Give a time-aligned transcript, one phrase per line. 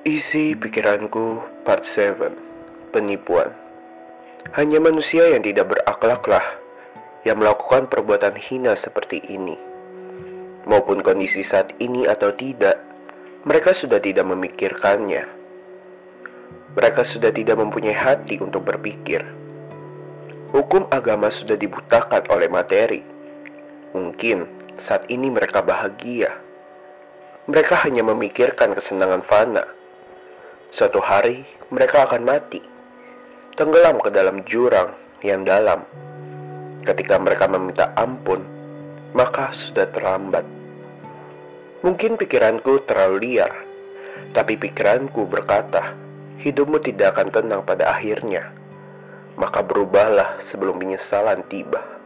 [0.00, 2.32] Isi pikiranku part 7
[2.88, 3.52] Penipuan
[4.56, 6.40] Hanya manusia yang tidak berakhlaklah
[7.28, 9.60] yang melakukan perbuatan hina seperti ini.
[10.64, 12.80] Maupun kondisi saat ini atau tidak,
[13.44, 15.28] mereka sudah tidak memikirkannya.
[16.80, 19.20] Mereka sudah tidak mempunyai hati untuk berpikir.
[20.56, 23.04] Hukum agama sudah dibutakan oleh materi.
[23.92, 24.48] Mungkin
[24.88, 26.32] saat ini mereka bahagia.
[27.52, 29.76] Mereka hanya memikirkan kesenangan fana.
[30.70, 31.42] Suatu hari
[31.74, 32.62] mereka akan mati,
[33.58, 34.94] tenggelam ke dalam jurang
[35.26, 35.82] yang dalam.
[36.86, 38.46] Ketika mereka meminta ampun,
[39.10, 40.46] maka sudah terlambat.
[41.82, 43.50] Mungkin pikiranku terlalu liar,
[44.30, 45.90] tapi pikiranku berkata,
[46.38, 48.54] hidupmu tidak akan tenang pada akhirnya.
[49.34, 51.99] Maka berubahlah sebelum penyesalan tiba.